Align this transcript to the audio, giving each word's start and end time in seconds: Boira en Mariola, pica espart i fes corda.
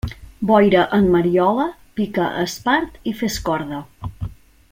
Boira 0.51 0.85
en 0.97 1.09
Mariola, 1.15 1.67
pica 1.99 2.31
espart 2.47 2.99
i 3.13 3.17
fes 3.21 3.39
corda. 3.51 3.87